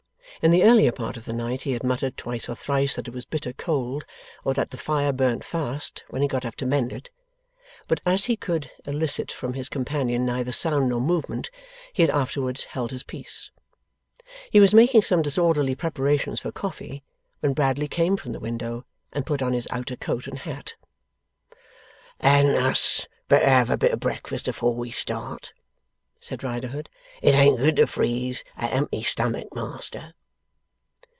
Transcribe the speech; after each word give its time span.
In 0.43 0.49
the 0.49 0.63
earlier 0.63 0.91
part 0.91 1.17
of 1.17 1.25
the 1.25 1.33
night 1.33 1.61
he 1.63 1.73
had 1.73 1.83
muttered 1.83 2.17
twice 2.17 2.49
or 2.49 2.55
thrice 2.55 2.95
that 2.95 3.07
it 3.07 3.13
was 3.13 3.25
bitter 3.25 3.53
cold; 3.53 4.05
or 4.43 4.55
that 4.55 4.71
the 4.71 4.77
fire 4.77 5.13
burnt 5.13 5.43
fast, 5.43 6.03
when 6.09 6.23
he 6.23 6.27
got 6.27 6.45
up 6.45 6.55
to 6.55 6.65
mend 6.65 6.91
it; 6.91 7.11
but, 7.87 8.01
as 8.07 8.25
he 8.25 8.35
could 8.35 8.71
elicit 8.87 9.31
from 9.31 9.53
his 9.53 9.69
companion 9.69 10.25
neither 10.25 10.51
sound 10.51 10.89
nor 10.89 10.99
movement, 10.99 11.51
he 11.93 12.01
had 12.01 12.09
afterwards 12.09 12.63
held 12.63 12.89
his 12.89 13.03
peace. 13.03 13.51
He 14.49 14.59
was 14.59 14.73
making 14.73 15.03
some 15.03 15.21
disorderly 15.21 15.75
preparations 15.75 16.39
for 16.39 16.51
coffee, 16.51 17.03
when 17.41 17.53
Bradley 17.53 17.87
came 17.87 18.17
from 18.17 18.31
the 18.31 18.39
window 18.39 18.83
and 19.13 19.27
put 19.27 19.43
on 19.43 19.53
his 19.53 19.67
outer 19.69 19.95
coat 19.95 20.25
and 20.25 20.39
hat. 20.39 20.73
'Hadn't 22.19 22.55
us 22.55 23.05
better 23.29 23.45
have 23.47 23.69
a 23.69 23.77
bit 23.77 23.91
o' 23.91 23.95
breakfast 23.97 24.47
afore 24.47 24.73
we 24.73 24.89
start?' 24.89 25.53
said 26.19 26.41
Riderhood. 26.43 26.89
'It 27.21 27.35
ain't 27.35 27.59
good 27.59 27.75
to 27.75 27.85
freeze 27.85 28.43
a 28.57 28.63
empty 28.73 29.03
stomach, 29.03 29.53
Master. 29.53 30.15